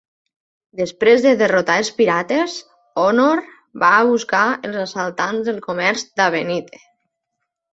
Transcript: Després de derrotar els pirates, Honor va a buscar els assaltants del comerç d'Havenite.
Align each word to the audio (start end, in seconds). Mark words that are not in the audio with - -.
Després 0.79 1.19
de 1.25 1.33
derrotar 1.41 1.75
els 1.81 1.91
pirates, 1.99 2.55
Honor 3.03 3.43
va 3.85 3.93
a 3.99 4.09
buscar 4.13 4.43
els 4.71 4.81
assaltants 4.87 5.45
del 5.51 5.61
comerç 5.69 6.07
d'Havenite. 6.19 6.83